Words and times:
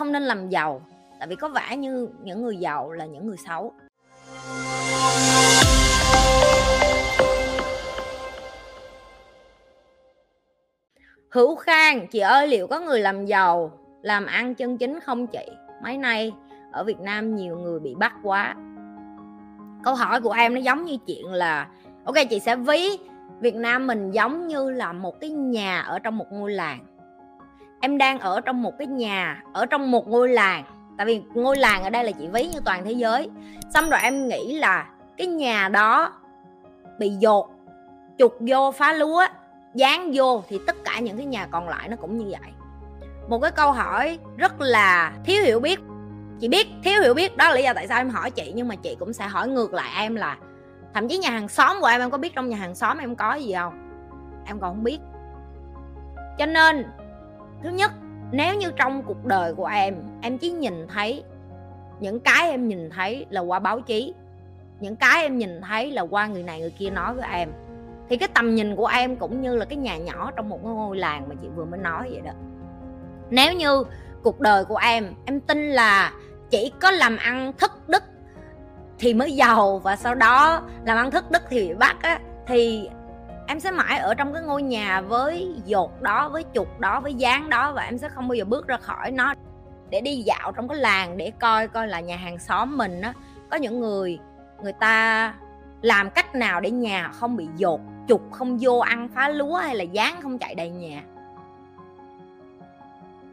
không 0.00 0.12
nên 0.12 0.22
làm 0.22 0.48
giàu 0.48 0.82
tại 1.18 1.28
vì 1.28 1.36
có 1.36 1.48
vẻ 1.48 1.76
như 1.76 2.08
những 2.22 2.42
người 2.42 2.56
giàu 2.56 2.92
là 2.92 3.06
những 3.06 3.26
người 3.26 3.36
xấu 3.36 3.72
Hữu 11.30 11.56
Khang, 11.56 12.06
chị 12.06 12.18
ơi 12.18 12.48
liệu 12.48 12.66
có 12.66 12.80
người 12.80 13.00
làm 13.00 13.26
giàu, 13.26 13.72
làm 14.02 14.26
ăn 14.26 14.54
chân 14.54 14.78
chính 14.78 15.00
không 15.00 15.26
chị? 15.26 15.46
Mấy 15.82 15.98
nay 15.98 16.32
ở 16.72 16.84
Việt 16.84 17.00
Nam 17.00 17.36
nhiều 17.36 17.56
người 17.56 17.80
bị 17.80 17.94
bắt 17.94 18.12
quá. 18.22 18.54
Câu 19.84 19.94
hỏi 19.94 20.20
của 20.20 20.32
em 20.32 20.54
nó 20.54 20.60
giống 20.60 20.84
như 20.84 20.96
chuyện 21.06 21.26
là 21.26 21.68
Ok 22.04 22.16
chị 22.30 22.40
sẽ 22.40 22.56
ví 22.56 22.88
Việt 23.40 23.54
Nam 23.54 23.86
mình 23.86 24.10
giống 24.10 24.46
như 24.46 24.70
là 24.70 24.92
một 24.92 25.20
cái 25.20 25.30
nhà 25.30 25.80
ở 25.80 25.98
trong 25.98 26.18
một 26.18 26.26
ngôi 26.30 26.52
làng 26.52 26.86
Em 27.80 27.98
đang 27.98 28.18
ở 28.18 28.40
trong 28.40 28.62
một 28.62 28.78
cái 28.78 28.86
nhà, 28.86 29.42
Ở 29.52 29.66
trong 29.66 29.90
một 29.90 30.08
ngôi 30.08 30.28
làng. 30.28 30.64
Tại 30.96 31.06
vì 31.06 31.22
ngôi 31.34 31.56
làng 31.56 31.82
ở 31.82 31.90
đây 31.90 32.04
là 32.04 32.12
chị 32.12 32.28
ví 32.28 32.46
như 32.46 32.60
toàn 32.64 32.84
thế 32.84 32.92
giới. 32.92 33.30
Xong 33.74 33.90
rồi 33.90 34.00
em 34.02 34.28
nghĩ 34.28 34.58
là 34.58 34.86
Cái 35.16 35.26
nhà 35.26 35.68
đó 35.68 36.12
Bị 36.98 37.10
dột, 37.10 37.50
Trục 38.18 38.36
vô 38.40 38.70
phá 38.70 38.92
lúa, 38.92 39.26
dán 39.74 40.10
vô 40.14 40.42
thì 40.48 40.60
tất 40.66 40.76
cả 40.84 41.00
những 41.00 41.16
cái 41.16 41.26
nhà 41.26 41.46
còn 41.50 41.68
lại 41.68 41.88
nó 41.88 41.96
cũng 41.96 42.18
như 42.18 42.24
vậy. 42.24 42.50
Một 43.28 43.38
cái 43.38 43.50
câu 43.50 43.72
hỏi 43.72 44.18
rất 44.36 44.60
là 44.60 45.12
thiếu 45.24 45.42
hiểu 45.42 45.60
biết. 45.60 45.80
Chị 46.40 46.48
biết, 46.48 46.68
thiếu 46.84 47.02
hiểu 47.02 47.14
biết, 47.14 47.36
đó 47.36 47.48
là 47.48 47.54
lý 47.54 47.62
do 47.62 47.72
tại 47.74 47.88
sao 47.88 47.98
em 47.98 48.10
hỏi 48.10 48.30
chị. 48.30 48.52
Nhưng 48.54 48.68
mà 48.68 48.74
chị 48.74 48.96
cũng 48.98 49.12
sẽ 49.12 49.26
hỏi 49.26 49.48
ngược 49.48 49.74
lại 49.74 49.90
em 49.96 50.14
là, 50.14 50.36
thậm 50.94 51.08
chí 51.08 51.18
nhà 51.18 51.30
hàng 51.30 51.48
xóm 51.48 51.76
của 51.80 51.86
em 51.86 52.00
em 52.00 52.10
có 52.10 52.18
biết 52.18 52.34
trong 52.34 52.48
nhà 52.48 52.56
hàng 52.56 52.74
xóm 52.74 52.98
em 52.98 53.16
có 53.16 53.34
gì 53.34 53.54
không? 53.54 54.02
Em 54.46 54.60
còn 54.60 54.74
không 54.74 54.84
biết. 54.84 54.98
Cho 56.38 56.46
nên 56.46 56.86
thứ 57.62 57.70
nhất, 57.70 57.90
nếu 58.32 58.54
như 58.54 58.70
trong 58.76 59.02
cuộc 59.02 59.24
đời 59.24 59.54
của 59.54 59.66
em 59.66 59.94
em 60.22 60.38
chỉ 60.38 60.50
nhìn 60.50 60.86
thấy, 60.88 61.24
những 62.00 62.20
cái 62.20 62.50
em 62.50 62.68
nhìn 62.68 62.90
thấy 62.90 63.26
là 63.30 63.40
qua 63.40 63.58
báo 63.58 63.80
chí, 63.80 64.14
những 64.80 64.96
cái 64.96 65.22
em 65.22 65.38
nhìn 65.38 65.60
thấy 65.60 65.90
là 65.90 66.02
qua 66.02 66.26
người 66.26 66.42
này 66.42 66.60
người 66.60 66.74
kia 66.78 66.90
nói 66.90 67.14
với 67.14 67.28
em, 67.32 67.52
thì 68.08 68.16
cái 68.16 68.28
tầm 68.34 68.54
nhìn 68.54 68.76
của 68.76 68.86
em 68.86 69.16
cũng 69.16 69.40
như 69.40 69.56
là 69.56 69.64
cái 69.64 69.76
nhà 69.76 69.96
nhỏ 69.96 70.30
trong 70.36 70.48
một 70.48 70.64
ngôi 70.64 70.96
làng 70.96 71.28
mà 71.28 71.34
chị 71.42 71.48
vừa 71.56 71.64
mới 71.64 71.80
nói 71.80 72.08
vậy 72.10 72.20
đó. 72.20 72.30
Nếu 73.30 73.52
như 73.52 73.84
cuộc 74.22 74.40
đời 74.40 74.64
của 74.64 74.76
em 74.76 75.14
em 75.24 75.40
tin 75.40 75.70
là 75.70 76.12
chỉ 76.50 76.72
có 76.80 76.90
làm 76.90 77.16
ăn 77.16 77.52
thất 77.58 77.88
đức 77.88 78.02
thì 78.98 79.14
mới 79.14 79.32
giàu 79.32 79.78
và 79.78 79.96
sau 79.96 80.14
đó 80.14 80.62
làm 80.84 80.96
ăn 80.96 81.10
thất 81.10 81.30
đức 81.30 81.42
thì 81.50 81.68
bị 81.68 81.74
bắt 81.74 81.96
á, 82.02 82.20
thì 82.46 82.88
em 83.50 83.60
sẽ 83.60 83.70
mãi 83.70 83.98
ở 83.98 84.14
trong 84.14 84.32
cái 84.32 84.42
ngôi 84.42 84.62
nhà 84.62 85.00
với 85.00 85.54
dột 85.64 86.02
đó 86.02 86.28
với 86.28 86.44
trục 86.54 86.80
đó 86.80 87.00
với 87.00 87.14
dáng 87.14 87.50
đó 87.50 87.72
và 87.72 87.82
em 87.82 87.98
sẽ 87.98 88.08
không 88.08 88.28
bao 88.28 88.34
giờ 88.34 88.44
bước 88.44 88.66
ra 88.66 88.76
khỏi 88.76 89.10
nó 89.10 89.34
để 89.90 90.00
đi 90.00 90.16
dạo 90.16 90.52
trong 90.52 90.68
cái 90.68 90.78
làng 90.78 91.16
để 91.16 91.32
coi 91.40 91.68
coi 91.68 91.88
là 91.88 92.00
nhà 92.00 92.16
hàng 92.16 92.38
xóm 92.38 92.76
mình 92.76 93.00
á. 93.00 93.12
Có 93.50 93.56
những 93.56 93.80
người 93.80 94.18
người 94.62 94.72
ta 94.72 95.34
làm 95.82 96.10
cách 96.10 96.34
nào 96.34 96.60
để 96.60 96.70
nhà 96.70 97.08
không 97.08 97.36
bị 97.36 97.48
dột 97.56 97.80
chục 98.08 98.22
không 98.30 98.58
vô 98.60 98.78
ăn 98.78 99.08
phá 99.14 99.28
lúa 99.28 99.54
hay 99.54 99.76
là 99.76 99.84
dáng 99.84 100.20
không 100.22 100.38
chạy 100.38 100.54
đầy 100.54 100.70
nhà? 100.70 101.02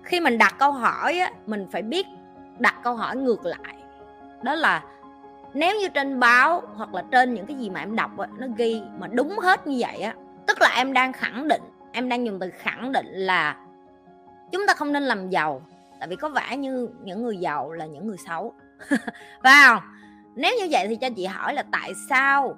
Khi 0.04 0.20
mình 0.20 0.38
đặt 0.38 0.56
câu 0.60 0.72
hỏi 0.72 1.20
á, 1.20 1.32
mình 1.45 1.68
phải 1.72 1.82
biết 1.82 2.06
đặt 2.60 2.76
câu 2.84 2.95
hỏi 2.95 3.16
ngược 3.16 3.45
lại. 3.45 3.76
Đó 4.44 4.56
là 4.56 4.84
nếu 5.53 5.76
như 5.80 5.88
trên 5.90 6.20
báo 6.20 6.62
hoặc 6.76 6.94
là 6.94 7.03
trên 7.12 7.34
những 7.34 7.45
cái 7.45 7.58
gì 7.58 7.70
mà 7.70 7.80
em 7.80 7.95
đọc 7.95 8.17
á, 8.17 8.28
nó 8.38 8.48
ghi 8.58 8.81
mà 9.00 9.08
đúng 9.08 9.40
hết 9.40 9.67
như 9.67 9.78
vậy 9.80 10.00
á 10.00 10.14
tức 10.48 10.62
là 10.62 10.73
em 10.76 10.94
đang 10.94 11.14
khẳng 11.14 11.48
định 11.48 11.62
em 11.92 12.09
đang 12.09 12.26
dùng 12.26 12.39
từ 12.39 12.50
khẳng 12.58 12.92
định 12.92 13.08
là 13.08 13.58
chúng 14.52 14.67
ta 14.67 14.73
không 14.73 14.92
nên 14.92 15.04
làm 15.04 15.30
giàu 15.30 15.62
tại 16.00 16.08
vì 16.08 16.16
có 16.16 16.30
vẻ 16.30 16.58
như 16.58 16.89
những 17.04 17.23
người 17.23 17.38
giàu 17.38 17.72
là 17.72 17.86
những 17.86 18.08
người 18.08 18.17
xấu. 18.17 18.54
Phải 19.44 19.54
không? 19.67 19.84
Nếu 20.36 20.52
như 20.59 20.67
vậy 20.72 20.88
thì 20.88 20.95
cho 20.95 21.09
chị 21.16 21.26
hỏi 21.26 21.54
là 21.54 21.64
tại 21.72 21.92
sao 22.09 22.58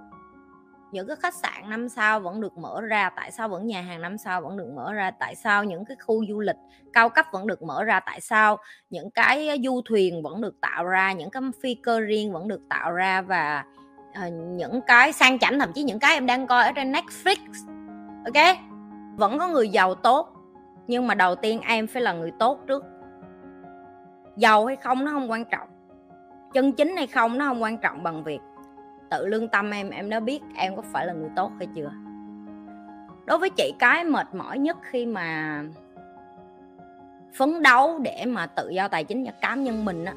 những 0.91 1.07
cái 1.07 1.15
khách 1.15 1.33
sạn 1.33 1.69
năm 1.69 1.89
sao 1.89 2.19
vẫn 2.19 2.41
được 2.41 2.57
mở 2.57 2.81
ra 2.81 3.09
tại 3.09 3.31
sao 3.31 3.49
vẫn 3.49 3.67
nhà 3.67 3.81
hàng 3.81 4.01
năm 4.01 4.17
sao 4.17 4.41
vẫn 4.41 4.57
được 4.57 4.67
mở 4.75 4.93
ra 4.93 5.11
tại 5.11 5.35
sao 5.35 5.63
những 5.63 5.85
cái 5.85 5.97
khu 6.05 6.25
du 6.29 6.39
lịch 6.39 6.55
cao 6.93 7.09
cấp 7.09 7.25
vẫn 7.31 7.47
được 7.47 7.63
mở 7.63 7.83
ra 7.83 7.99
tại 7.99 8.21
sao 8.21 8.57
những 8.89 9.11
cái 9.11 9.59
du 9.63 9.81
thuyền 9.85 10.23
vẫn 10.23 10.41
được 10.41 10.61
tạo 10.61 10.85
ra 10.85 11.13
những 11.13 11.29
cái 11.29 11.41
phi 11.61 11.75
cơ 11.75 11.99
riêng 11.99 12.33
vẫn 12.33 12.47
được 12.47 12.61
tạo 12.69 12.91
ra 12.91 13.21
và 13.21 13.63
uh, 14.09 14.33
những 14.33 14.81
cái 14.87 15.13
sang 15.13 15.39
chảnh 15.39 15.59
thậm 15.59 15.73
chí 15.73 15.83
những 15.83 15.99
cái 15.99 16.13
em 16.13 16.25
đang 16.25 16.47
coi 16.47 16.63
ở 16.63 16.71
trên 16.71 16.91
Netflix 16.91 17.37
ok? 18.25 18.57
Vẫn 19.15 19.39
có 19.39 19.47
người 19.47 19.69
giàu 19.69 19.95
tốt 19.95 20.29
nhưng 20.87 21.07
mà 21.07 21.15
đầu 21.15 21.35
tiên 21.35 21.61
em 21.61 21.87
phải 21.87 22.01
là 22.01 22.13
người 22.13 22.31
tốt 22.39 22.59
trước. 22.67 22.85
Giàu 24.37 24.65
hay 24.65 24.75
không 24.75 25.05
nó 25.05 25.11
không 25.11 25.31
quan 25.31 25.45
trọng 25.45 25.67
chân 26.53 26.71
chính 26.71 26.95
hay 26.95 27.07
không 27.07 27.37
nó 27.37 27.45
không 27.45 27.63
quan 27.63 27.77
trọng 27.77 28.03
bằng 28.03 28.23
việc 28.23 28.39
tự 29.09 29.25
lương 29.25 29.47
tâm 29.47 29.71
em 29.71 29.89
em 29.89 30.09
đã 30.09 30.19
biết 30.19 30.41
em 30.55 30.75
có 30.75 30.81
phải 30.81 31.07
là 31.07 31.13
người 31.13 31.29
tốt 31.35 31.51
hay 31.57 31.67
chưa. 31.75 31.91
Đối 33.25 33.37
với 33.37 33.49
chị 33.49 33.73
cái 33.79 34.03
mệt 34.03 34.27
mỏi 34.33 34.59
nhất 34.59 34.77
khi 34.81 35.05
mà 35.05 35.63
phấn 37.33 37.63
đấu 37.63 37.99
để 37.99 38.25
mà 38.27 38.45
tự 38.45 38.69
do 38.69 38.87
tài 38.87 39.03
chính 39.03 39.25
cho 39.25 39.31
cá 39.41 39.55
nhân 39.55 39.85
mình 39.85 40.05
đó, 40.05 40.11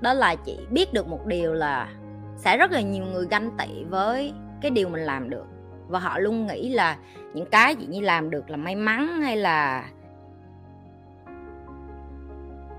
đó 0.00 0.12
là 0.12 0.36
chị 0.36 0.58
biết 0.70 0.92
được 0.92 1.08
một 1.08 1.26
điều 1.26 1.52
là 1.54 1.88
sẽ 2.36 2.56
rất 2.56 2.72
là 2.72 2.80
nhiều 2.80 3.04
người 3.04 3.26
ganh 3.30 3.50
tị 3.58 3.84
với 3.84 4.32
cái 4.60 4.70
điều 4.70 4.88
mình 4.88 5.02
làm 5.02 5.30
được. 5.30 5.46
Và 5.88 5.98
họ 5.98 6.18
luôn 6.18 6.46
nghĩ 6.46 6.68
là 6.68 6.96
những 7.34 7.50
cái 7.50 7.74
chị 7.74 7.86
như 7.86 8.00
làm 8.00 8.30
được 8.30 8.50
là 8.50 8.56
may 8.56 8.76
mắn 8.76 9.20
hay 9.22 9.36
là 9.36 9.84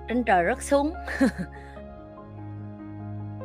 trên 0.07 0.23
trời 0.23 0.45
rớt 0.49 0.61
xuống. 0.61 0.93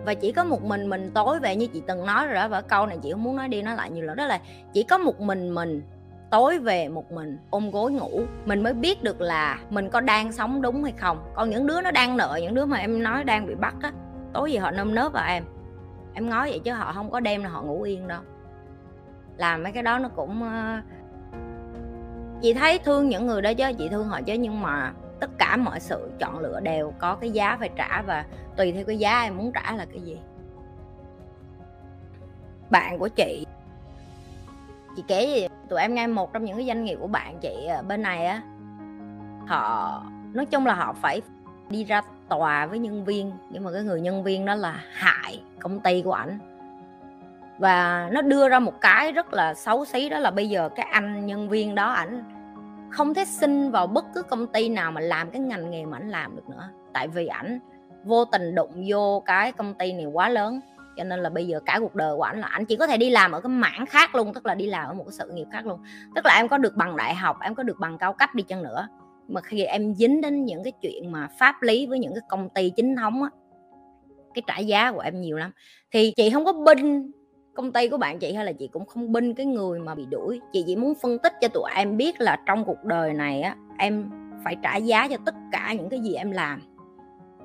và 0.05 0.15
chỉ 0.15 0.33
có 0.33 0.45
một 0.45 0.63
mình 0.63 0.91
mình 0.91 1.11
tối 1.15 1.41
về 1.41 1.57
như 1.57 1.67
chị 1.67 1.83
từng 1.87 2.07
nói 2.07 2.27
rồi 2.27 2.35
đó 2.35 2.49
và 2.49 2.61
câu 2.61 2.87
này 2.87 2.99
chị 3.03 3.13
không 3.13 3.23
muốn 3.23 3.37
nói 3.37 3.49
đi, 3.49 3.63
nói 3.63 3.77
lại 3.77 3.91
nhiều 3.91 4.05
lần. 4.05 4.17
Đó 4.17 4.27
là 4.27 4.41
chỉ 4.73 4.83
có 4.83 4.99
một 4.99 5.21
mình 5.21 5.55
mình 5.55 5.83
tối 6.31 6.59
về 6.59 6.89
một 6.89 7.13
mình, 7.13 7.39
ôm 7.51 7.71
gối 7.71 7.93
ngủ. 7.93 8.23
Mình 8.45 8.63
mới 8.63 8.75
biết 8.75 9.03
được 9.03 9.21
là 9.21 9.59
mình 9.71 9.91
có 9.91 10.01
đang 10.01 10.33
sống 10.33 10.63
đúng 10.63 10.85
hay 10.85 10.93
không. 10.93 11.33
Còn 11.35 11.51
những 11.51 11.67
đứa 11.67 11.81
nó 11.81 11.91
đang 11.91 12.17
nợ, 12.17 12.39
những 12.43 12.55
đứa 12.55 12.65
mà 12.65 12.77
em 12.77 13.03
nói 13.03 13.25
đang 13.25 13.47
bị 13.47 13.55
bắt 13.55 13.75
á, 13.83 13.93
tối 14.33 14.53
gì 14.53 14.59
họ 14.59 14.71
nơm 14.71 14.95
nớp 14.95 15.13
vào 15.13 15.25
em. 15.29 15.45
Em 16.15 16.31
nói 16.31 16.51
vậy 16.51 16.61
chứ 16.65 16.73
họ 16.73 16.93
không 16.93 17.11
có 17.11 17.21
đem 17.21 17.43
là 17.43 17.51
họ 17.51 17.63
ngủ 17.63 17.83
yên 17.83 18.09
đâu. 18.09 18.21
Làm 19.37 19.63
mấy 19.63 19.73
cái 19.73 19.83
đó 19.83 19.99
nó 19.99 20.09
cũng 20.09 20.43
ờ, 20.43 20.81
chị 22.43 22.55
thấy 22.55 22.79
thương 22.79 23.09
những 23.09 23.27
người 23.27 23.43
đó 23.43 23.55
chứ, 23.55 23.65
chị 23.79 23.89
thương 23.89 24.09
họ 24.09 24.21
chứ, 24.23 24.35
nhưng 24.35 24.63
mà 24.63 24.93
tất 25.21 25.31
cả 25.39 25.57
mọi 25.57 25.81
sự 25.81 26.11
chọn 26.19 26.39
lựa 26.39 26.61
đều 26.61 26.93
có 26.99 27.15
cái 27.15 27.31
giá 27.31 27.57
phải 27.61 27.71
trả 27.77 28.03
và 28.03 28.25
tùy 28.57 28.73
theo 28.73 28.85
cái 28.85 28.99
giá 28.99 29.23
em 29.23 29.37
muốn 29.37 29.53
trả 29.53 29.73
là 29.73 29.87
cái 29.93 30.01
gì. 30.01 30.19
Bạn 32.71 32.99
của 32.99 33.09
chị 33.09 33.47
chị 34.97 35.05
kể 35.09 35.27
gì? 35.27 35.49
Tụi 35.69 35.81
em 35.81 35.95
nghe 35.95 36.07
một 36.07 36.33
trong 36.33 36.45
những 36.45 36.57
cái 36.57 36.67
doanh 36.67 36.85
nghiệp 36.85 36.97
của 37.01 37.07
bạn 37.07 37.39
chị 37.41 37.69
bên 37.89 38.03
này 38.03 38.27
á, 38.27 38.43
họ, 39.47 40.03
nói 40.33 40.47
chung 40.47 40.67
là 40.67 40.75
họ 40.75 40.93
phải 40.93 41.23
đi 41.69 41.85
ra 41.85 42.03
tòa 42.29 42.67
với 42.67 42.79
nhân 42.79 43.05
viên, 43.05 43.33
nhưng 43.51 43.65
mà 43.65 43.73
cái 43.73 43.83
người 43.83 44.01
nhân 44.01 44.23
viên 44.23 44.45
đó 44.45 44.55
là 44.55 44.85
hại 44.93 45.43
công 45.59 45.81
ty 45.81 46.03
của 46.03 46.13
ảnh. 46.13 46.39
Và 47.59 48.09
nó 48.13 48.23
đưa 48.23 48.49
ra 48.49 48.59
một 48.59 48.81
cái 48.81 49.13
rất 49.13 49.33
là 49.33 49.55
xấu 49.55 49.85
xí, 49.85 50.09
đó 50.09 50.19
là 50.19 50.31
bây 50.31 50.49
giờ 50.49 50.69
cái 50.69 50.87
anh 50.93 51.27
nhân 51.27 51.49
viên 51.49 51.75
đó 51.75 51.93
ảnh 51.93 52.25
không 52.91 53.15
thể 53.15 53.25
xin 53.25 53.71
vào 53.71 53.87
bất 53.87 54.05
cứ 54.15 54.23
công 54.23 54.47
ty 54.47 54.69
nào 54.69 54.93
mà 54.93 55.01
làm 55.01 55.31
cái 55.31 55.41
ngành 55.41 55.71
nghề 55.71 55.87
mà 55.87 55.97
ảnh 55.97 56.11
làm 56.11 56.37
được 56.37 56.49
nữa. 56.49 56.69
Tại 56.93 57.09
vì 57.09 57.27
ảnh 57.27 57.61
vô 58.05 58.25
tình 58.25 58.55
đụng 58.55 58.85
vô 58.89 59.23
cái 59.27 59.53
công 59.53 59.75
ty 59.75 59.93
này 59.93 60.05
quá 60.05 60.29
lớn, 60.29 60.61
cho 60.97 61.05
nên 61.05 61.21
là 61.21 61.31
bây 61.31 61.47
giờ 61.47 61.61
cả 61.67 61.79
cuộc 61.81 61.95
đời 61.95 62.17
của 62.17 62.23
ảnh 62.23 62.41
là 62.41 62.47
ảnh 62.47 62.65
chỉ 62.65 62.77
có 62.77 62.87
thể 62.87 62.97
đi 62.97 63.11
làm 63.11 63.33
ở 63.33 63.41
cái 63.41 63.51
mảng 63.51 63.87
khác 63.87 64.15
luôn, 64.15 64.35
tức 64.35 64.47
là 64.47 64.55
đi 64.55 64.67
làm 64.67 64.89
ở 64.89 64.95
một 64.95 65.05
cái 65.05 65.13
sự 65.13 65.31
nghiệp 65.33 65.47
khác 65.53 65.67
luôn. 65.67 65.81
Tức 66.15 66.27
là 66.27 66.35
em 66.37 66.49
có 66.49 66.59
được 66.59 66.77
bằng 66.77 66.97
đại 66.97 67.15
học, 67.15 67.37
em 67.43 67.55
có 67.55 67.63
được 67.63 67.77
bằng 67.81 67.99
cao 67.99 68.13
cấp 68.13 68.31
đi 68.35 68.43
chăng 68.43 68.63
nữa. 68.63 68.89
Mà 69.29 69.41
khi 69.41 69.63
em 69.63 69.95
dính 69.95 70.21
đến 70.21 70.45
những 70.45 70.65
cái 70.65 70.73
chuyện 70.83 71.13
mà 71.13 71.29
pháp 71.39 71.63
lý 71.63 71.87
với 71.87 71.99
những 71.99 72.15
cái 72.15 72.23
công 72.29 72.49
ty 72.49 72.71
chính 72.71 72.97
thống 72.97 73.23
á, 73.23 73.31
cái 74.35 74.43
trả 74.47 74.59
giá 74.59 74.93
của 74.93 75.01
em 75.01 75.21
nhiều 75.21 75.37
lắm. 75.37 75.51
Thì 75.93 76.13
chị 76.17 76.31
không 76.31 76.45
có 76.45 76.53
binh 76.53 77.11
công 77.55 77.73
ty 77.73 77.89
của 77.89 77.97
bạn 77.97 78.19
chị 78.19 78.33
hay 78.35 78.45
là 78.45 78.53
chị 78.53 78.69
cũng 78.69 78.85
không 78.85 79.13
binh 79.13 79.35
cái 79.35 79.47
người 79.47 79.79
mà 79.79 79.95
bị 79.95 80.07
đuổi. 80.07 80.41
Chị 80.53 80.65
chỉ 80.67 80.77
muốn 80.77 80.95
phân 80.95 81.19
tích 81.19 81.33
cho 81.41 81.49
tụi 81.49 81.71
em 81.75 81.97
biết 81.97 82.21
là 82.21 82.37
trong 82.47 82.65
cuộc 82.65 82.85
đời 82.85 83.13
này 83.13 83.43
á, 83.43 83.57
em 83.79 84.11
phải 84.45 84.57
trả 84.63 84.77
giá 84.77 85.09
cho 85.09 85.17
tất 85.25 85.35
cả 85.53 85.73
những 85.73 85.89
cái 85.89 86.01
gì 86.01 86.15
em 86.15 86.31
làm. 86.31 86.63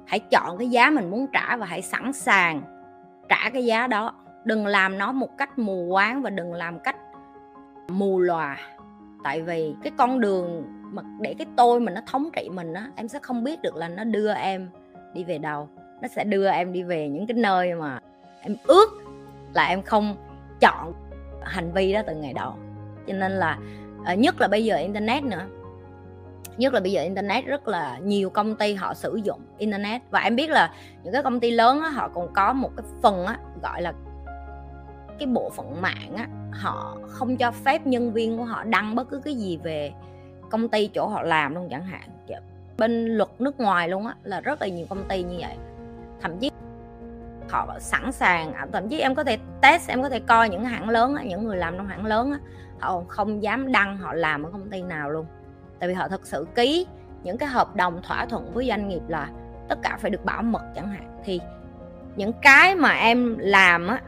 Hãy 0.05 0.19
chọn 0.19 0.57
cái 0.57 0.69
giá 0.69 0.89
mình 0.89 1.11
muốn 1.11 1.27
trả 1.33 1.57
và 1.57 1.65
hãy 1.65 1.81
sẵn 1.81 2.13
sàng 2.13 2.61
trả 3.29 3.49
cái 3.49 3.65
giá 3.65 3.87
đó. 3.87 4.13
Đừng 4.45 4.67
làm 4.67 4.97
nó 4.97 5.11
một 5.11 5.37
cách 5.37 5.59
mù 5.59 5.87
quáng 5.91 6.21
và 6.21 6.29
đừng 6.29 6.53
làm 6.53 6.79
cách 6.79 6.97
mù 7.87 8.19
lòa. 8.19 8.57
Tại 9.23 9.41
vì 9.41 9.75
cái 9.83 9.91
con 9.97 10.19
đường 10.19 10.63
mà 10.91 11.01
để 11.19 11.35
cái 11.37 11.47
tôi 11.55 11.79
mình 11.79 11.93
nó 11.93 12.01
thống 12.07 12.29
trị 12.33 12.49
mình 12.49 12.73
á, 12.73 12.87
em 12.95 13.07
sẽ 13.07 13.19
không 13.21 13.43
biết 13.43 13.61
được 13.61 13.75
là 13.75 13.87
nó 13.87 14.03
đưa 14.03 14.33
em 14.33 14.69
đi 15.13 15.23
về 15.23 15.37
đâu. 15.37 15.69
Nó 16.01 16.07
sẽ 16.07 16.23
đưa 16.23 16.47
em 16.47 16.73
đi 16.73 16.83
về 16.83 17.09
những 17.09 17.27
cái 17.27 17.37
nơi 17.37 17.73
mà 17.73 17.99
em 18.41 18.55
ước 18.63 19.04
là 19.55 19.65
em 19.65 19.81
không 19.81 20.15
chọn 20.59 20.93
hành 21.43 21.71
vi 21.71 21.93
đó 21.93 22.01
từ 22.07 22.15
ngày 22.15 22.33
đầu 22.33 22.53
cho 23.07 23.13
nên 23.13 23.31
là 23.31 23.59
ờ, 24.05 24.13
nhất 24.13 24.41
là 24.41 24.47
bây 24.47 24.65
giờ 24.65 24.75
internet 24.75 25.23
nữa. 25.23 25.45
Nhất 26.57 26.73
là 26.73 26.79
bây 26.79 26.91
giờ 26.91 27.01
internet 27.01 27.45
rất 27.45 27.67
là 27.67 27.97
nhiều 27.97 28.29
công 28.29 28.55
ty 28.55 28.73
họ 28.73 28.93
sử 28.93 29.15
dụng 29.23 29.41
internet. 29.57 30.01
Và 30.11 30.19
em 30.19 30.35
biết 30.35 30.49
là 30.49 30.73
những 31.03 31.13
cái 31.13 31.23
công 31.23 31.39
ty 31.39 31.51
lớn 31.51 31.81
á, 31.81 31.89
họ 31.89 32.09
còn 32.13 32.33
có 32.33 32.53
một 32.53 32.71
cái 32.77 32.85
phần 33.01 33.25
á, 33.25 33.37
gọi 33.61 33.81
là 33.81 33.93
cái 35.19 35.27
bộ 35.27 35.49
phận 35.49 35.81
mạng 35.81 36.15
á, 36.17 36.27
họ 36.51 36.97
không 37.07 37.37
cho 37.37 37.51
phép 37.51 37.87
nhân 37.87 38.13
viên 38.13 38.37
của 38.37 38.43
họ 38.43 38.63
đăng 38.63 38.95
bất 38.95 39.09
cứ 39.09 39.21
cái 39.25 39.35
gì 39.35 39.59
về 39.63 39.91
công 40.49 40.69
ty 40.69 40.87
chỗ 40.87 41.07
họ 41.07 41.21
làm 41.21 41.55
luôn 41.55 41.69
chẳng 41.69 41.85
hạn. 41.85 42.09
Dạ, 42.27 42.39
bên 42.77 43.05
luật 43.05 43.29
nước 43.39 43.59
ngoài 43.59 43.89
luôn 43.89 44.07
á 44.07 44.15
là 44.23 44.41
rất 44.41 44.61
là 44.61 44.67
nhiều 44.67 44.85
công 44.89 45.07
ty 45.07 45.23
như 45.23 45.37
vậy. 45.39 45.55
Thậm 46.21 46.37
chí 46.39 46.51
họ 47.49 47.75
sẵn 47.79 48.11
sàng. 48.11 48.53
À, 48.53 48.67
thậm 48.73 48.89
chí 48.89 48.99
em 48.99 49.15
có 49.15 49.23
thể 49.23 49.37
test, 49.61 49.89
em 49.89 50.01
có 50.01 50.09
thể 50.09 50.19
coi 50.19 50.49
những 50.49 50.65
hãng 50.65 50.89
lớn 50.89 51.15
những 51.25 51.43
người 51.43 51.57
làm 51.57 51.77
trong 51.77 51.87
hãng 51.87 52.05
lớn 52.05 52.33
họ 52.79 53.03
không 53.07 53.43
dám 53.43 53.71
đăng, 53.71 53.97
họ 53.97 54.13
làm 54.13 54.43
ở 54.43 54.51
công 54.51 54.69
ty 54.69 54.81
nào 54.81 55.09
luôn. 55.09 55.25
Tại 55.79 55.89
vì 55.89 55.95
họ 55.95 56.07
thực 56.07 56.27
sự 56.27 56.47
ký 56.55 56.87
những 57.23 57.37
cái 57.37 57.49
hợp 57.49 57.75
đồng 57.75 58.01
thỏa 58.01 58.25
thuận 58.25 58.53
với 58.53 58.67
doanh 58.67 58.87
nghiệp 58.87 59.01
là 59.07 59.29
tất 59.69 59.79
cả 59.83 59.97
phải 60.01 60.11
được 60.11 60.25
bảo 60.25 60.41
mật 60.41 60.63
chẳng 60.75 60.87
hạn. 60.87 61.21
Thì 61.23 61.39
những 62.15 62.33
cái 62.41 62.75
mà 62.75 62.91
em 62.91 63.37
làm 63.37 63.87
á, 63.87 64.01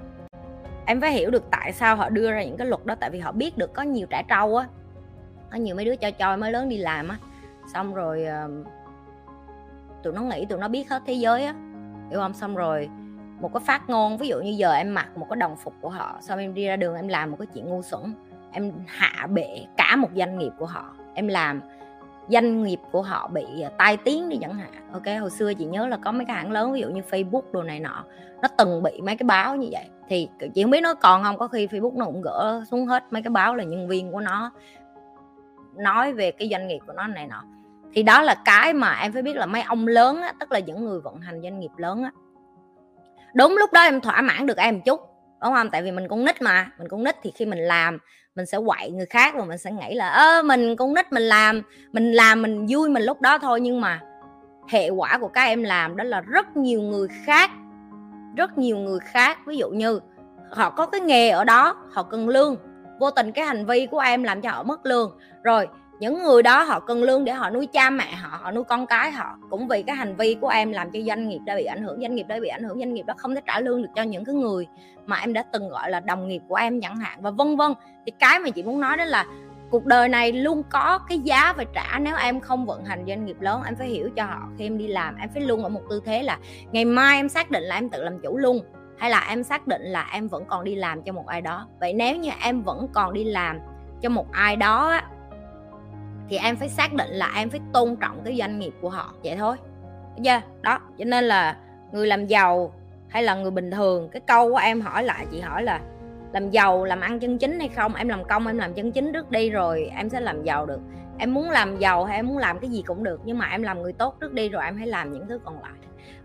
em 0.85 1.01
phải 1.01 1.11
hiểu 1.11 1.31
được 1.31 1.43
tại 1.51 1.73
sao 1.73 1.95
họ 1.95 2.09
đưa 2.09 2.31
ra 2.31 2.43
những 2.43 2.57
cái 2.57 2.67
luật 2.67 2.85
đó, 2.85 2.95
tại 2.99 3.09
vì 3.09 3.19
họ 3.19 3.31
biết 3.31 3.57
được 3.57 3.73
có 3.73 3.81
nhiều 3.81 4.07
trẻ 4.09 4.23
trâu 4.27 4.57
á, 4.57 4.67
có 5.51 5.57
nhiều 5.57 5.75
mấy 5.75 5.85
đứa 5.85 5.95
cho 5.95 6.11
choi 6.19 6.37
mới 6.37 6.51
lớn 6.51 6.69
đi 6.69 6.77
làm 6.77 7.07
á. 7.07 7.17
Xong 7.73 7.93
rồi 7.93 8.25
ờ, 8.25 8.49
tụi 10.03 10.13
nó 10.13 10.21
nghĩ 10.21 10.45
tụi 10.45 10.59
nó 10.59 10.67
biết 10.67 10.89
hết 10.89 11.03
thế 11.05 11.13
giới 11.13 11.45
á, 11.45 11.53
hiểu 12.09 12.19
không? 12.19 12.33
Xong 12.33 12.55
rồi 12.55 12.89
một 13.39 13.53
cái 13.53 13.63
phát 13.65 13.89
ngôn 13.89 14.17
ví 14.17 14.27
dụ 14.27 14.39
như 14.39 14.51
giờ 14.51 14.73
em 14.73 14.93
mặc 14.93 15.17
một 15.17 15.27
cái 15.29 15.37
đồng 15.37 15.55
phục 15.55 15.73
của 15.81 15.89
họ 15.89 16.17
xong 16.21 16.39
em 16.39 16.53
đi 16.53 16.65
ra 16.65 16.75
đường 16.75 16.95
em 16.95 17.07
làm 17.07 17.31
một 17.31 17.37
cái 17.39 17.47
chuyện 17.53 17.69
ngu 17.69 17.81
xuẩn 17.81 18.13
em 18.51 18.71
hạ 18.87 19.27
bệ 19.27 19.65
cả 19.77 19.95
một 19.95 20.09
doanh 20.15 20.37
nghiệp 20.37 20.51
của 20.57 20.65
họ 20.65 20.95
em 21.13 21.27
làm 21.27 21.61
doanh 22.29 22.63
nghiệp 22.63 22.79
của 22.91 23.01
họ 23.01 23.27
bị 23.27 23.61
à, 23.63 23.69
tai 23.77 23.97
tiếng 23.97 24.29
đi 24.29 24.37
chẳng 24.41 24.53
hạn. 24.53 24.71
Ok 24.91 25.05
hồi 25.19 25.29
xưa 25.29 25.53
chị 25.53 25.65
nhớ 25.65 25.87
là 25.87 25.97
có 25.97 26.11
mấy 26.11 26.25
cái 26.25 26.35
hãng 26.35 26.51
lớn 26.51 26.73
ví 26.73 26.81
dụ 26.81 26.89
như 26.89 27.01
facebook 27.09 27.51
đồ 27.51 27.63
này 27.63 27.79
nọ 27.79 28.03
nó 28.41 28.47
từng 28.57 28.83
bị 28.83 29.01
mấy 29.01 29.17
cái 29.17 29.25
báo 29.25 29.55
như 29.55 29.67
vậy. 29.71 29.85
Thì 30.07 30.29
chị 30.53 30.63
không 30.63 30.71
biết 30.71 30.81
nó 30.81 30.93
còn 30.93 31.23
không 31.23 31.37
có 31.37 31.47
khi 31.47 31.67
facebook 31.67 31.97
nó 31.97 32.05
cũng 32.05 32.21
gỡ 32.21 32.63
xuống 32.71 32.85
hết 32.85 33.03
mấy 33.11 33.21
cái 33.21 33.29
báo 33.29 33.55
là 33.55 33.63
nhân 33.63 33.87
viên 33.87 34.11
của 34.11 34.19
nó 34.19 34.51
nói 35.75 36.13
về 36.13 36.31
cái 36.31 36.49
doanh 36.51 36.67
nghiệp 36.67 36.79
của 36.87 36.93
nó 36.93 37.07
này 37.07 37.27
nọ. 37.27 37.43
Thì 37.93 38.03
đó 38.03 38.21
là 38.21 38.35
cái 38.45 38.73
mà 38.73 38.99
em 39.01 39.13
phải 39.13 39.21
biết 39.21 39.35
là 39.35 39.45
mấy 39.45 39.61
ông 39.61 39.87
lớn 39.87 40.21
á, 40.21 40.33
tức 40.39 40.51
là 40.51 40.59
những 40.59 40.85
người 40.85 40.99
vận 40.99 41.19
hành 41.19 41.41
doanh 41.41 41.59
nghiệp 41.59 41.71
lớn 41.77 42.03
á 42.03 42.11
đúng, 43.33 43.57
lúc 43.57 43.73
đó 43.73 43.81
em 43.81 44.01
thỏa 44.01 44.21
mãn 44.21 44.45
được 44.45 44.57
em 44.57 44.75
một 44.75 44.81
chút, 44.85 44.99
đúng 45.41 45.53
không? 45.53 45.69
Tại 45.69 45.83
vì 45.83 45.91
mình 45.91 46.07
con 46.07 46.25
nít 46.25 46.41
mà, 46.41 46.71
mình 46.77 46.87
con 46.87 47.03
nít 47.03 47.15
thì 47.23 47.31
khi 47.35 47.45
mình 47.45 47.59
làm, 47.59 47.97
mình 48.35 48.45
sẽ 48.45 48.57
quậy 48.65 48.91
người 48.91 49.05
khác 49.05 49.33
và 49.37 49.45
mình 49.45 49.57
sẽ 49.57 49.71
nghĩ 49.71 49.95
là, 49.95 50.09
ơ, 50.09 50.43
mình 50.43 50.75
con 50.75 50.93
nít 50.93 51.13
mình 51.13 51.23
làm 51.23 51.61
mình 51.91 52.13
làm 52.13 52.41
mình 52.41 52.65
vui 52.69 52.89
mình 52.89 53.03
lúc 53.03 53.21
đó 53.21 53.37
thôi. 53.37 53.61
Nhưng 53.61 53.81
mà 53.81 54.01
hệ 54.69 54.89
quả 54.89 55.17
của 55.17 55.27
các 55.27 55.43
em 55.43 55.63
làm 55.63 55.97
đó 55.97 56.03
là 56.03 56.21
rất 56.21 56.57
nhiều 56.57 56.81
người 56.81 57.07
khác, 57.25 57.49
rất 58.35 58.57
nhiều 58.57 58.77
người 58.77 58.99
khác. 58.99 59.37
Ví 59.45 59.57
dụ 59.57 59.69
như 59.69 59.99
họ 60.51 60.69
có 60.69 60.85
cái 60.85 61.01
nghề 61.01 61.29
ở 61.29 61.43
đó, 61.43 61.75
họ 61.91 62.03
cần 62.03 62.29
lương, 62.29 62.55
vô 62.99 63.11
tình 63.11 63.31
cái 63.31 63.45
hành 63.45 63.65
vi 63.65 63.85
của 63.85 63.99
em 63.99 64.23
làm 64.23 64.41
cho 64.41 64.51
họ 64.51 64.63
mất 64.63 64.85
lương. 64.85 65.17
Rồi 65.43 65.67
những 65.99 66.23
người 66.23 66.43
đó 66.43 66.63
họ 66.63 66.79
cần 66.79 67.03
lương 67.03 67.25
để 67.25 67.33
họ 67.33 67.49
nuôi 67.49 67.67
cha 67.67 67.89
mẹ 67.89 68.15
họ 68.15 68.39
họ 68.41 68.51
nuôi 68.51 68.63
con 68.63 68.87
cái 68.87 69.11
họ. 69.11 69.37
Cũng 69.49 69.67
vì 69.67 69.83
cái 69.83 69.95
hành 69.95 70.15
vi 70.15 70.37
của 70.41 70.47
em 70.47 70.71
làm 70.71 70.91
cho 70.91 70.99
doanh 71.07 71.29
nghiệp 71.29 71.39
đã 71.45 71.55
bị 71.55 71.65
ảnh 71.65 71.83
hưởng, 71.83 72.01
doanh 72.01 72.15
nghiệp 72.15 72.25
đã 72.27 72.39
bị 72.39 72.47
ảnh 72.47 72.63
hưởng, 72.63 72.79
doanh 72.79 72.93
nghiệp 72.93 73.05
đó 73.05 73.13
không 73.17 73.35
thể 73.35 73.41
trả 73.47 73.59
lương 73.59 73.81
được 73.81 73.89
cho 73.95 74.03
những 74.03 74.25
cái 74.25 74.35
người 74.35 74.67
mà 75.05 75.17
em 75.17 75.33
đã 75.33 75.43
từng 75.51 75.69
gọi 75.69 75.91
là 75.91 75.99
đồng 75.99 76.27
nghiệp 76.27 76.41
của 76.47 76.55
em 76.55 76.81
chẳng 76.81 76.97
hạn, 76.97 77.21
và 77.21 77.31
vân 77.31 77.57
vân. 77.57 77.73
Thì 78.05 78.11
cái 78.19 78.39
mà 78.39 78.49
chị 78.49 78.63
muốn 78.63 78.81
nói 78.81 78.97
đó 78.97 79.05
là 79.05 79.25
cuộc 79.71 79.85
đời 79.85 80.09
này 80.09 80.31
luôn 80.31 80.63
có 80.69 80.99
cái 81.09 81.19
giá 81.19 81.53
phải 81.53 81.65
trả. 81.73 81.99
Nếu 81.99 82.15
em 82.15 82.39
không 82.39 82.65
vận 82.65 82.85
hành 82.85 83.05
doanh 83.07 83.25
nghiệp 83.25 83.41
lớn, 83.41 83.61
em 83.65 83.75
phải 83.75 83.87
hiểu 83.87 84.09
cho 84.15 84.23
họ 84.23 84.41
khi 84.57 84.65
em 84.65 84.77
đi 84.77 84.87
làm, 84.87 85.15
em 85.15 85.29
phải 85.33 85.43
luôn 85.43 85.63
ở 85.63 85.69
một 85.69 85.81
tư 85.89 86.01
thế 86.05 86.23
là 86.23 86.37
ngày 86.71 86.85
mai 86.85 87.17
em 87.17 87.29
xác 87.29 87.51
định 87.51 87.63
là 87.63 87.75
em 87.75 87.89
tự 87.89 88.03
làm 88.03 88.19
chủ 88.19 88.37
luôn, 88.37 88.59
hay 88.97 89.09
là 89.09 89.25
em 89.29 89.43
xác 89.43 89.67
định 89.67 89.81
là 89.81 90.09
em 90.13 90.27
vẫn 90.27 90.45
còn 90.45 90.63
đi 90.63 90.75
làm 90.75 91.01
cho 91.01 91.13
một 91.13 91.27
ai 91.27 91.41
đó. 91.41 91.67
Vậy 91.79 91.93
nếu 91.93 92.15
như 92.15 92.31
em 92.43 92.63
vẫn 92.63 92.87
còn 92.93 93.13
đi 93.13 93.23
làm 93.23 93.59
cho 94.01 94.09
một 94.09 94.31
ai 94.31 94.55
đó 94.55 95.01
thì 96.29 96.37
em 96.37 96.55
phải 96.55 96.69
xác 96.69 96.93
định 96.93 97.09
là 97.09 97.31
em 97.35 97.49
phải 97.49 97.59
tôn 97.73 97.95
trọng 97.95 98.21
cái 98.25 98.37
doanh 98.37 98.59
nghiệp 98.59 98.73
của 98.81 98.89
họ, 98.89 99.13
vậy 99.23 99.35
thôi. 99.35 99.57
Chưa? 100.23 100.41
Đó, 100.61 100.79
cho 100.97 101.05
nên 101.05 101.23
là 101.23 101.57
người 101.91 102.07
làm 102.07 102.25
giàu 102.25 102.73
hay 103.07 103.23
là 103.23 103.35
người 103.35 103.51
bình 103.51 103.71
thường, 103.71 104.09
cái 104.09 104.21
câu 104.27 104.51
của 104.51 104.57
em 104.57 104.81
hỏi 104.81 105.03
lại, 105.03 105.25
chị 105.31 105.41
hỏi 105.41 105.63
là 105.63 105.79
làm 106.33 106.49
giàu 106.49 106.85
làm 106.85 107.01
ăn 107.01 107.19
chân 107.19 107.37
chính 107.37 107.59
hay 107.59 107.67
không? 107.67 107.95
Em 107.95 108.07
làm 108.07 108.23
công, 108.23 108.47
em 108.47 108.57
làm 108.57 108.73
chân 108.73 108.91
chính 108.91 109.13
trước 109.13 109.31
đi 109.31 109.49
rồi 109.49 109.91
em 109.95 110.09
sẽ 110.09 110.19
làm 110.19 110.43
giàu 110.43 110.65
được. 110.65 110.79
Em 111.17 111.33
muốn 111.33 111.49
làm 111.49 111.77
giàu 111.77 112.05
hay 112.05 112.15
em 112.15 112.27
muốn 112.27 112.37
làm 112.37 112.59
cái 112.59 112.69
gì 112.69 112.83
cũng 112.87 113.03
được, 113.03 113.21
nhưng 113.25 113.37
mà 113.37 113.45
em 113.45 113.63
làm 113.63 113.81
người 113.81 113.93
tốt 113.93 114.17
trước 114.19 114.33
đi 114.33 114.49
rồi 114.49 114.63
em 114.65 114.77
hãy 114.77 114.87
làm 114.87 115.13
những 115.13 115.27
thứ 115.27 115.39
còn 115.45 115.61
lại. 115.61 115.71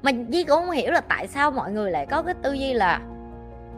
Mà 0.03 0.11
Di 0.29 0.45
cũng 0.45 0.61
không 0.61 0.71
hiểu 0.71 0.93
là 0.93 1.01
tại 1.01 1.29
sao 1.29 1.51
mọi 1.51 1.73
người 1.73 1.91
lại 1.91 2.07
có 2.07 2.23
cái 2.23 2.35
tư 2.43 2.53
duy 2.53 2.73
là 2.73 3.01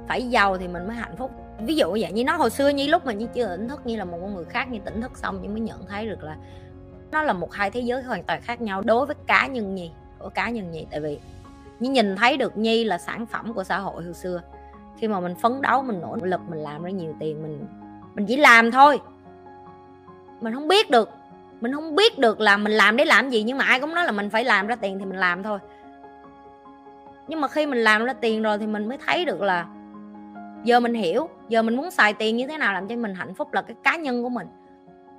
phải 0.09 0.29
giàu 0.29 0.59
thì 0.59 0.69
mình 0.69 0.87
mới 0.87 0.97
hạnh 0.97 1.17
phúc 1.17 1.31
ví 1.59 1.77
dụ 1.77 1.91
vậy, 1.91 2.13
như 2.13 2.25
nó 2.25 2.37
hồi 2.37 2.51
xưa 2.51 2.69
như 2.69 2.87
lúc 2.87 3.07
mà 3.07 3.13
như 3.13 3.27
chưa 3.35 3.57
tỉnh 3.57 3.69
thức, 3.69 3.87
như 3.87 3.97
là 3.97 4.05
một 4.05 4.19
con 4.21 4.35
người 4.35 4.45
khác 4.45 4.71
như 4.71 4.79
tỉnh 4.85 5.01
thức 5.01 5.19
xong 5.19 5.39
nhưng 5.43 5.53
mới 5.53 5.61
nhận 5.61 5.87
thấy 5.87 6.07
được 6.07 6.23
là 6.23 6.37
nó 7.13 7.23
là 7.23 7.33
một 7.33 7.53
hai 7.53 7.71
thế 7.71 7.81
giới 7.81 8.03
hoàn 8.03 8.23
toàn 8.23 8.41
khác 8.43 8.61
nhau 8.61 8.83
đối 8.83 9.07
với 9.07 9.17
cá 9.27 9.47
nhân 9.47 9.75
nhi, 9.75 9.91
của 10.19 10.29
cá 10.29 10.51
nhân 10.51 10.71
nhi. 10.71 10.87
Tại 10.91 11.01
vì 11.01 11.19
như 11.81 11.91
nhìn 11.91 12.17
thấy 12.17 12.37
được 12.37 12.57
nhi 12.57 12.85
là 12.85 12.99
sản 12.99 13.27
phẩm 13.27 13.55
của 13.55 13.65
xã 13.65 13.79
hội 13.79 14.05
hồi 14.05 14.15
xưa. 14.15 14.41
Khi 14.99 15.09
mà 15.09 15.21
mình 15.21 15.35
phấn 15.35 15.63
đấu, 15.63 15.83
mình 15.83 16.01
nỗ 16.01 16.17
lực, 16.23 16.41
mình 16.49 16.59
làm 16.59 16.83
ra 16.83 16.91
nhiều 16.91 17.15
tiền, 17.21 17.43
mình 17.43 17.67
mình 18.15 18.27
chỉ 18.27 18.37
làm 18.37 18.71
thôi. 18.71 19.01
Mình 20.41 20.55
không 20.55 20.69
biết 20.69 20.91
được, 20.91 21.11
mình 21.61 21.73
không 21.75 21.95
biết 21.95 22.19
được 22.19 22.41
là 22.41 22.57
mình 22.57 22.73
làm 22.73 22.97
để 22.97 23.05
làm 23.05 23.31
gì, 23.31 23.43
nhưng 23.43 23.59
mà 23.59 23.65
ai 23.65 23.81
cũng 23.81 23.95
nói 23.95 24.05
là 24.05 24.13
mình 24.13 24.31
phải 24.31 24.45
làm 24.45 24.67
ra 24.67 24.77
tiền 24.77 24.99
thì 24.99 25.05
mình 25.05 25.19
làm 25.19 25.43
thôi. 25.43 25.59
Nhưng 27.29 27.41
mà 27.41 27.49
khi 27.49 27.67
mình 27.67 27.79
làm 27.79 28.05
ra 28.05 28.13
tiền 28.13 28.43
rồi 28.43 28.59
thì 28.59 28.67
mình 28.67 28.89
mới 28.89 28.99
thấy 29.07 29.25
được 29.25 29.43
là 29.43 29.67
giờ 30.65 30.81
mình 30.81 30.95
hiểu, 30.95 31.29
giờ 31.49 31.63
mình 31.63 31.77
muốn 31.77 31.91
xài 31.91 32.15
tiền 32.15 32.37
như 32.37 32.47
thế 32.47 32.59
nào 32.59 32.73
làm 32.73 32.89
cho 32.89 32.97
mình 32.97 33.15
hạnh 33.15 33.35
phúc 33.35 33.53
là 33.53 33.63
cái 33.63 33.77
cá 33.85 33.97
nhân 33.97 34.23
của 34.23 34.29
mình. 34.29 34.47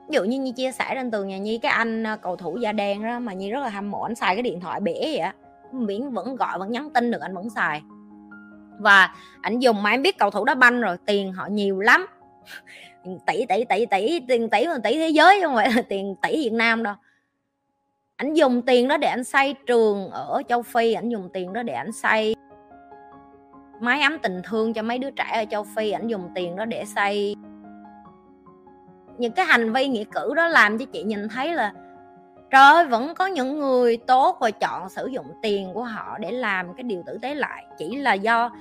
Ví 0.10 0.16
dụ 0.16 0.24
như 0.24 0.40
Nhi 0.40 0.52
chia 0.52 0.72
sẻ 0.72 0.92
trên 0.94 1.12
tường 1.12 1.28
nhà 1.28 1.38
Nhi, 1.38 1.58
cái 1.58 1.72
anh 1.72 2.08
à, 2.08 2.16
cầu 2.16 2.36
thủ 2.36 2.58
da 2.58 2.72
đen 2.72 3.04
đó 3.04 3.20
mà 3.20 3.34
Nhi 3.34 3.52
rất 3.52 3.60
là 3.60 3.70
hâm 3.70 3.92
mộ, 3.92 4.04
anh 4.04 4.16
xài 4.16 4.36
cái 4.36 4.42
điện 4.42 4.60
thoại 4.60 4.80
bể 4.80 4.94
vậy 4.94 5.18
á. 5.18 5.34
Miễn 5.72 6.10
vẫn 6.10 6.36
gọi, 6.36 6.60
vẫn 6.60 6.72
nhắn 6.72 6.90
tin 6.94 7.12
được, 7.12 7.22
anh 7.22 7.36
vẫn 7.36 7.50
xài. 7.50 7.82
Và 8.80 9.16
anh 9.42 9.60
dùng 9.60 9.84
mà 9.84 9.90
em 9.90 10.02
biết 10.02 10.18
cầu 10.18 10.30
thủ 10.30 10.46
đá 10.46 10.56
banh 10.56 10.82
rồi, 10.82 10.98
tiền 11.06 11.34
họ 11.34 11.48
nhiều 11.48 11.80
lắm. 11.80 12.06
Tỷ 13.28 13.46
tỷ 13.46 13.64
tỷ 13.70 13.86
tỷ, 13.86 14.20
tiền 14.28 14.50
tỷ 14.50 14.68
mà 14.68 14.78
tỷ 14.84 14.98
thế 14.98 15.10
giới 15.10 15.42
không 15.42 15.56
phải 15.56 15.72
là 15.76 15.82
tiền 15.82 16.16
tỷ 16.22 16.44
Việt 16.44 16.54
Nam 16.54 16.84
đâu. 16.84 16.96
Anh 18.16 18.34
dùng 18.34 18.62
tiền 18.62 18.88
đó 18.88 18.98
để 18.98 19.08
anh 19.08 19.24
xây 19.24 19.56
trường 19.66 20.10
ở 20.10 20.42
châu 20.50 20.62
Phi 20.62 20.94
anh 20.94 21.10
dùng 21.10 21.30
tiền 21.34 21.54
đó 21.54 21.64
để 21.64 21.74
anh 21.74 21.92
xây 21.92 22.36
mái 23.86 24.02
ấm 24.02 24.20
tình 24.20 24.42
thương 24.44 24.74
cho 24.74 24.82
mấy 24.82 25.00
đứa 25.00 25.12
trẻ 25.12 25.32
ở 25.34 25.46
châu 25.52 25.66
Phi, 25.76 25.92
ảnh 25.92 26.08
dùng 26.08 26.30
tiền 26.36 26.56
đó 26.56 26.66
để 26.66 26.86
xây. 26.86 27.36
Những 29.18 29.32
cái 29.32 29.46
hành 29.46 29.74
vi 29.74 29.88
nghĩa 29.88 30.04
cử 30.04 30.34
đó 30.36 30.48
làm 30.48 30.78
cho 30.78 30.86
chị 30.86 31.04
nhìn 31.04 31.30
thấy 31.30 31.54
là, 31.54 31.74
trời 32.52 32.62
ơi, 32.62 32.86
vẫn 32.86 33.14
có 33.16 33.26
những 33.28 33.60
người 33.60 33.98
tốt 33.98 34.38
và 34.42 34.52
chọn 34.52 34.90
sử 34.90 35.08
dụng 35.08 35.26
tiền 35.42 35.72
của 35.74 35.84
họ 35.84 36.18
để 36.20 36.32
làm 36.32 36.74
cái 36.74 36.84
điều 36.84 37.04
tử 37.06 37.18
tế 37.22 37.36
lại. 37.36 37.66
Chỉ 37.78 37.96
là 37.96 38.14
do 38.14 38.52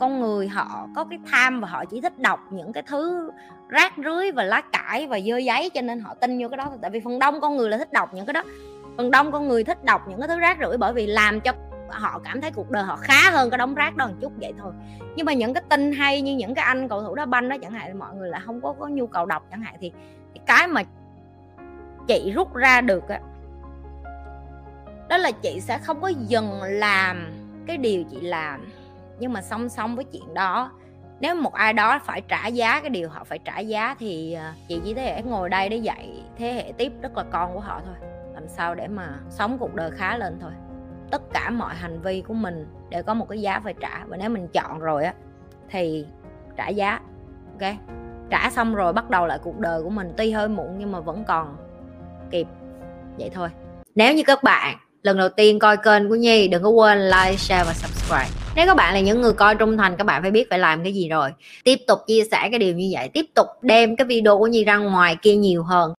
con 0.00 0.20
người 0.20 0.48
họ 0.48 0.88
có 0.94 1.04
cái 1.04 1.18
tham 1.30 1.60
và 1.60 1.68
họ 1.68 1.84
chỉ 1.84 2.00
thích 2.00 2.18
đọc 2.18 2.40
những 2.50 2.72
cái 2.72 2.82
thứ 2.82 3.30
rác 3.68 3.92
rưới 4.04 4.30
và 4.30 4.42
lá 4.42 4.60
cải 4.60 5.06
và 5.06 5.20
dơ 5.20 5.36
giấy, 5.36 5.70
cho 5.70 5.82
nên 5.82 6.00
họ 6.00 6.14
tin 6.14 6.42
vô 6.42 6.48
cái 6.48 6.56
đó 6.56 6.70
tại 6.82 6.90
vì 6.90 7.00
phần 7.00 7.18
đông 7.18 7.40
con 7.40 7.56
người 7.56 7.70
là 7.70 7.78
thích 7.78 7.92
đọc 7.92 8.14
những 8.14 8.26
cái 8.26 8.34
đó. 8.34 8.42
Phần 8.96 9.10
đông 9.10 9.32
con 9.32 9.48
người 9.48 9.64
thích 9.64 9.84
đọc 9.84 10.08
những 10.08 10.18
cái 10.18 10.28
thứ 10.28 10.38
rác 10.38 10.58
rưởi 10.60 10.76
bởi 10.76 10.92
vì 10.92 11.06
làm 11.06 11.40
cho 11.40 11.52
họ 11.92 12.20
cảm 12.24 12.40
thấy 12.40 12.50
cuộc 12.50 12.70
đời 12.70 12.84
họ 12.84 12.96
khá 12.96 13.30
hơn 13.30 13.50
cái 13.50 13.58
đống 13.58 13.74
rác 13.74 13.96
đó 13.96 14.06
một 14.06 14.14
chút 14.20 14.32
vậy 14.40 14.52
thôi. 14.58 14.72
Nhưng 15.16 15.26
mà 15.26 15.32
những 15.32 15.54
cái 15.54 15.62
tin 15.68 15.92
hay 15.92 16.20
như 16.20 16.36
những 16.36 16.54
cái 16.54 16.64
anh 16.64 16.88
cầu 16.88 17.02
thủ 17.02 17.14
đá 17.14 17.26
banh 17.26 17.48
đó 17.48 17.56
chẳng 17.62 17.72
hạn 17.72 17.98
mọi 17.98 18.14
người 18.14 18.28
lại 18.28 18.40
không 18.44 18.60
có 18.60 18.74
có 18.78 18.88
nhu 18.88 19.06
cầu 19.06 19.26
đọc 19.26 19.46
chẳng 19.50 19.62
hạn 19.62 19.74
thì, 19.80 19.92
cái 20.46 20.68
mà 20.68 20.82
chị 22.08 22.32
rút 22.34 22.54
ra 22.54 22.80
được 22.80 23.08
á 23.08 23.20
đó 25.08 25.16
là 25.16 25.30
chị 25.30 25.60
sẽ 25.60 25.78
không 25.78 26.00
có 26.00 26.08
dừng 26.08 26.62
làm 26.62 27.32
cái 27.66 27.76
điều 27.76 28.04
chị 28.10 28.20
làm 28.20 28.68
nhưng 29.18 29.32
mà 29.32 29.42
song 29.42 29.68
song 29.68 29.96
với 29.96 30.04
chuyện 30.04 30.34
đó 30.34 30.70
nếu 31.20 31.34
một 31.34 31.52
ai 31.52 31.72
đó 31.72 31.98
phải 32.04 32.20
trả 32.20 32.46
giá 32.46 32.80
cái 32.80 32.90
điều 32.90 33.08
họ 33.08 33.24
phải 33.24 33.38
trả 33.38 33.58
giá 33.58 33.96
thì 33.98 34.32
à, 34.32 34.54
chị 34.68 34.80
chỉ 34.84 34.94
thể 34.94 35.22
ngồi 35.22 35.48
đây 35.48 35.68
để 35.68 35.76
dạy 35.76 36.22
thế 36.36 36.52
hệ 36.52 36.72
tiếp 36.78 36.92
rất 37.02 37.16
là 37.16 37.24
con 37.30 37.54
của 37.54 37.60
họ 37.60 37.80
thôi 37.86 38.10
làm 38.34 38.48
sao 38.48 38.74
để 38.74 38.88
mà 38.88 39.18
sống 39.30 39.58
cuộc 39.58 39.74
đời 39.74 39.90
khá 39.90 40.18
lên 40.18 40.38
thôi 40.40 40.52
tất 41.10 41.22
cả 41.32 41.50
mọi 41.50 41.74
hành 41.74 42.00
vi 42.02 42.22
của 42.28 42.34
mình 42.34 42.66
để 42.90 43.02
có 43.02 43.14
một 43.14 43.26
cái 43.28 43.40
giá 43.40 43.60
phải 43.60 43.74
trả 43.80 44.04
và 44.08 44.16
nếu 44.16 44.30
mình 44.30 44.48
chọn 44.48 44.78
rồi 44.78 45.04
á 45.04 45.14
thì 45.70 46.06
trả 46.56 46.68
giá 46.68 47.00
ok 47.60 47.74
trả 48.30 48.50
xong 48.50 48.74
rồi 48.74 48.92
bắt 48.92 49.10
đầu 49.10 49.26
lại 49.26 49.38
cuộc 49.42 49.58
đời 49.58 49.82
của 49.82 49.90
mình 49.90 50.12
tuy 50.16 50.30
hơi 50.30 50.48
muộn 50.48 50.78
nhưng 50.78 50.92
mà 50.92 51.00
vẫn 51.00 51.24
còn 51.24 51.56
kịp 52.30 52.46
vậy 53.18 53.30
thôi 53.34 53.48
nếu 53.94 54.14
như 54.14 54.22
các 54.26 54.42
bạn 54.42 54.78
lần 55.02 55.18
đầu 55.18 55.28
tiên 55.28 55.58
coi 55.58 55.76
kênh 55.76 56.08
của 56.08 56.14
Nhi 56.14 56.48
đừng 56.48 56.62
có 56.62 56.68
quên 56.68 56.98
like, 56.98 57.36
share 57.36 57.64
và 57.64 57.72
subscribe. 57.72 58.28
Nếu 58.56 58.66
các 58.66 58.76
bạn 58.76 58.94
là 58.94 59.00
những 59.00 59.20
người 59.20 59.32
coi 59.32 59.54
trung 59.54 59.76
thành 59.76 59.96
các 59.96 60.04
bạn 60.04 60.22
phải 60.22 60.30
biết 60.30 60.46
phải 60.50 60.58
làm 60.58 60.82
cái 60.82 60.92
gì 60.94 61.08
rồi. 61.08 61.30
Tiếp 61.64 61.76
tục 61.86 61.98
chia 62.06 62.22
sẻ 62.30 62.48
cái 62.50 62.58
điều 62.58 62.74
như 62.74 62.88
vậy, 62.92 63.08
tiếp 63.08 63.26
tục 63.34 63.46
đem 63.62 63.96
cái 63.96 64.06
video 64.06 64.38
của 64.38 64.46
Nhi 64.46 64.64
ra 64.64 64.76
ngoài 64.76 65.16
kia 65.22 65.34
nhiều 65.36 65.62
hơn. 65.62 65.92